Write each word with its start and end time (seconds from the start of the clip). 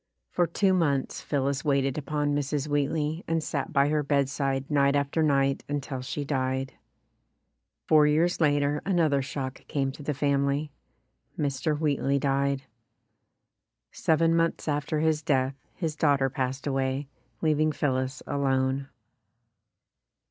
For 0.31 0.47
two 0.47 0.73
months 0.73 1.21
Phillis 1.21 1.63
waited 1.63 1.95
upon 1.95 2.33
Mrs. 2.33 2.67
Wheat 2.67 2.89
ley 2.89 3.23
and 3.27 3.43
sat 3.43 3.71
by 3.71 3.89
her 3.89 4.01
bedside 4.01 4.67
night 4.67 4.95
after 4.95 5.21
night 5.21 5.63
until 5.69 6.01
she 6.01 6.25
died. 6.25 6.73
Four 7.87 8.07
years 8.07 8.41
later 8.41 8.81
another 8.83 9.21
shock 9.21 9.63
came 9.67 9.91
to 9.91 10.01
the 10.01 10.15
family 10.15 10.71
Mr. 11.37 11.77
Wheatley 11.79 12.17
died. 12.17 12.63
Seven 13.91 14.35
months 14.35 14.67
after 14.67 15.01
his 15.01 15.21
death 15.21 15.53
his 15.75 15.95
daughter 15.95 16.31
passed 16.31 16.65
away, 16.65 17.07
leaving 17.43 17.71
Phillis 17.71 18.23
alone. 18.25 18.87